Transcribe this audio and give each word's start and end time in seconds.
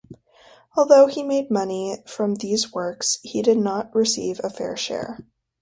Although 0.75 1.05
he 1.05 1.21
made 1.21 1.51
money 1.51 2.01
from 2.07 2.33
these 2.33 2.73
works, 2.73 3.19
he 3.21 3.43
did 3.43 3.59
not 3.59 3.93
receive 3.93 4.41
a 4.43 4.49
fair 4.49 4.75
share. 4.75 5.19